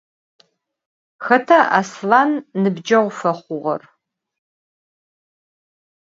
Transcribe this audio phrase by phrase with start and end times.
[1.25, 3.81] Xeta Aslhan nıbceğu fexhuğer?